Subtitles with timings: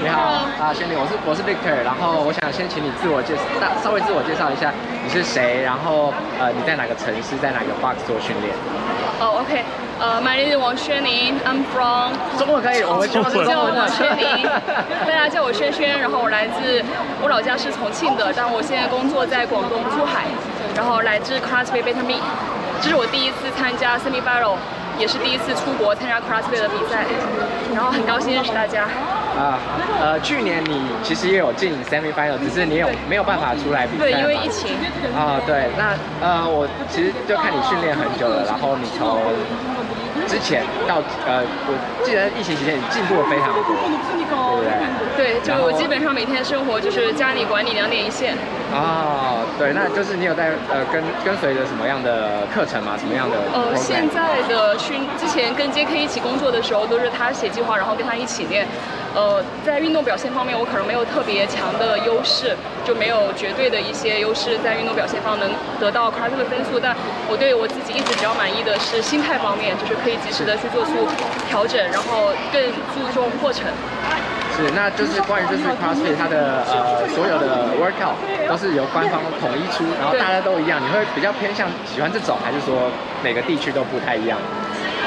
[0.00, 0.46] 你好。
[0.62, 8.54] 啊，轩宁，我是我是 Victor，然后我想先请你自我介绍，大稍微自我介绍一下你是谁，然后呃你在哪个城市，在哪个 box 做训练？
[9.18, 9.64] 哦、oh,，OK，
[9.98, 13.22] 呃、uh,，My name is 王轩宁，I'm from 中文可以，我们叫
[13.58, 14.46] 我王轩宁，
[15.02, 16.82] 大家叫我轩轩，然后我来自
[17.20, 20.30] 我老家是重庆的，但我现在工作在广东珠海，
[20.76, 22.22] 然后来自 CrossFit Better Me，
[22.80, 24.56] 这是我第一次参加 Semi Battle。
[24.98, 27.04] 也是第一次出国参加 CrossFit 的比赛，
[27.72, 28.82] 然后很高兴认识大家。
[29.38, 29.56] 啊，
[30.00, 34.02] 呃，去年你其实也有进 Semi Final，只是你有没有办法出来比赛？
[34.04, 34.74] 对，因为疫情。
[35.16, 39.22] 啊，对，那呃，我其实就看你训练很久了，然后你从
[40.28, 41.72] 之前到呃，我
[42.04, 43.88] 记得疫情期间你进步了非常多，对
[44.28, 44.76] 不对？
[45.16, 48.36] 对，就我基本上每天生活就是家里管理两点一线。
[48.70, 52.92] 哦，对，那就是你有在呃跟跟随着什么样的课程吗？
[53.00, 53.36] 什么样的？
[53.56, 58.68] 呃，现在的训之前跟 JK 一起工作的时候，都是他写计划，然后跟他一起练。
[59.16, 65.48] 呃，在运动表现方面，我可能没有特别强的优势，就没有绝对的一些优势在运动表现方能
[65.80, 66.78] 得到 CrossFit 的分数。
[66.78, 66.94] 但
[67.26, 70.92] 我对我自己一直比较满意的是心态方面，就是可以及时的去做出
[71.48, 72.62] 调整，然后更
[72.94, 73.64] 注重过程。
[74.56, 80.80] 是，那就是关于就是 CrossFit 它的呃所有的 workout 都是由官方统一出，然后大家都一样。
[80.82, 82.90] 你会比较偏向喜欢这种，还是说
[83.22, 84.36] 每个地区都不太一样？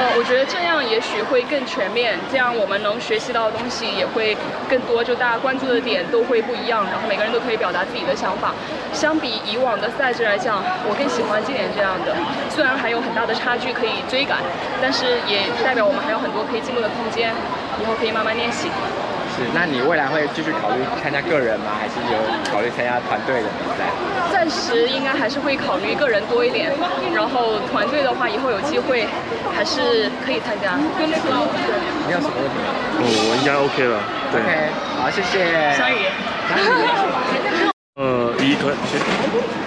[0.00, 4.34] 呃，我觉得这样也许会更全面，这样我们能学习到的东西也会
[4.66, 8.54] 更多，就大家关注的点都会不一样，然后每个人都可以表达自己的想法。
[8.94, 12.16] 相比以往的赛制来讲，我更喜欢今年这样的，
[12.48, 14.38] 虽然还有很大的差距可以追赶，
[14.80, 17.28] 但是也代表我们还有很多可以进步的空间，
[17.76, 18.72] 以后可以慢慢练习。
[19.40, 21.72] 是，那你未来会继续考虑参加个人吗？
[21.80, 23.88] 还是有考虑参加团队的比赛？
[24.30, 26.70] 暂时应该还是会考虑个人多一点，
[27.14, 29.06] 然后团队的话，以后有机会
[29.56, 30.76] 还是可以参加。
[30.98, 31.06] 对。
[31.06, 31.12] 你
[32.12, 32.68] 有什么问题吗？
[33.00, 33.98] 哦，我应该 OK 了。
[34.30, 34.42] 对。
[34.42, 34.68] OK，
[35.00, 35.72] 好，谢谢。
[35.72, 36.04] 小雨。
[38.40, 38.72] 呃，一个。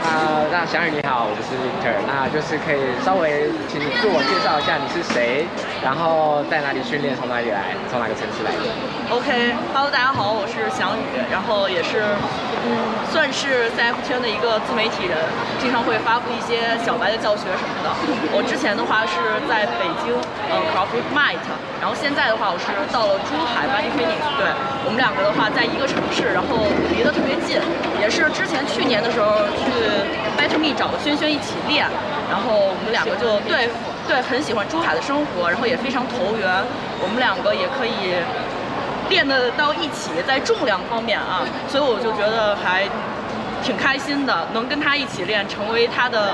[0.00, 5.44] 啊，那翔宇你好，我是 Victor，那就是可以稍微请你自我介绍一下你是谁，
[5.82, 8.62] 然后在哪里训练，从哪里来，从哪个城市来的
[9.10, 12.14] ？OK，Hello，大家好，我是翔宇，然后也是
[12.62, 12.70] 嗯，
[13.10, 15.18] 算是 CF 圈的一个自媒体人，
[15.58, 17.90] 经常会发布一些小白的教学什么的。
[18.32, 19.18] 我之前的话是
[19.50, 20.14] 在北京，
[20.48, 21.44] 嗯，CrossFit Might，
[21.80, 24.48] 然后现在的话我是到了珠海 Body Fitness，对，
[24.84, 26.64] 我们两个的话在一个城市，然后
[26.96, 27.60] 离得特别近，
[28.00, 29.64] 也是之前去年的时候去。
[30.40, 31.86] Better Me 找了轩轩一起练，
[32.30, 33.68] 然后我们两个就对
[34.08, 36.48] 对很喜欢珠海的生活，然后也非常投缘，
[37.02, 38.16] 我们两个也可以
[39.10, 42.88] 练得到一起，在重量方面啊，所以我就觉得还
[43.62, 46.32] 挺开心的，能跟他一起练，成为他的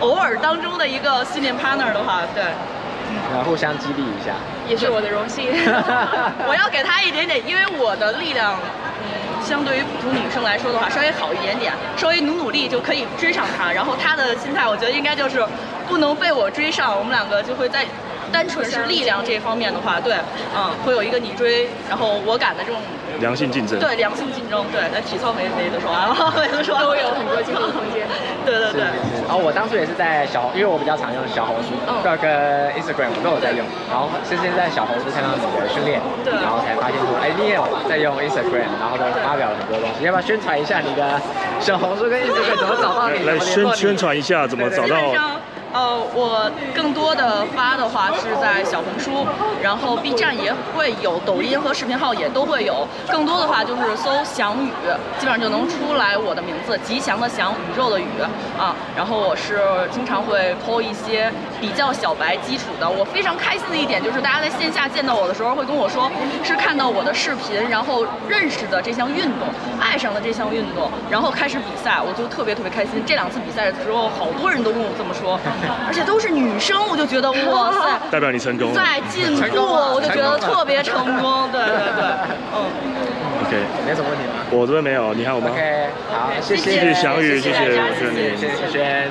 [0.00, 2.42] 偶尔当中的一个训练 partner 的话，对，
[3.10, 4.32] 嗯，互相激励一下，
[4.68, 5.46] 也是我的荣幸，
[6.48, 8.56] 我要给他一点点，因为我的力量。
[9.42, 13.70] 相对于普通女生来说的话，稍微好一点点，稍微努努力就可以追上她。
[13.70, 15.46] 然后她的心态，我觉得应该就是
[15.86, 17.86] 不能被我追上，我们两个就会在
[18.32, 20.14] 单纯是力量这方面的话，对，
[20.56, 22.80] 嗯，会有一个你追，然后我赶的这种。
[23.16, 28.04] 良性竞争，对良性竞争，对，那体操没没得说完了，没得说完了， 都有很多进步空间。
[28.44, 28.84] 对对对。
[29.24, 31.72] 然后我当初也是在小，因为我比较常用小红书，
[32.04, 32.28] 对、嗯，跟
[32.76, 33.64] Instagram 我都有在用。
[33.88, 35.96] 然后是先在小红书看到你的训练，
[36.28, 40.04] 对，然后才发现说，哎，你也有在用 Instagram，然后在发表了很多东西。
[40.04, 41.16] 要不要宣传一下你的
[41.56, 43.24] 小红书跟 Instagram 怎么找到你？
[43.24, 45.40] 来宣宣传一下怎么找到？
[45.72, 49.26] 呃，我更多的发的话是在小红书，
[49.62, 52.86] 然后 B 站也会有，抖音和视频号也都会有。
[53.10, 54.70] 更多的话就是搜翔宇，
[55.18, 58.06] 基本上就能出来我的名字，吉祥的祥，宇宙的宇
[58.58, 58.74] 啊。
[58.96, 59.60] 然后我是
[59.90, 62.88] 经常会 po 一些比较小白基础的。
[62.88, 66.10] 我非常开心的一点就是大家在线下见到我的时候会跟我说，
[66.42, 69.48] 是看到我的视频，然后认识的这项运动，
[69.78, 73.02] 爱上了这项运动，然后开始比赛，我就特别特别开心。
[73.04, 75.38] 这两次比赛的时候，好多人都跟我这么说。
[75.86, 79.56] 而且都是女生，我就觉得哇塞， 代表你成功了，在进步，
[79.94, 82.04] 我就觉得特别成功，对对对，
[82.54, 82.64] 嗯。
[83.46, 83.54] OK，
[83.86, 84.42] 没什么问题吗？
[84.50, 89.08] 我这边没有，你还有吗？OK，好，谢谢，谢谢翔宇，谢谢谢谢，谢谢轩。